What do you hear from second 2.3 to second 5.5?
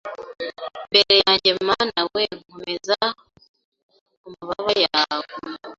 nkomeza ku mababa yawe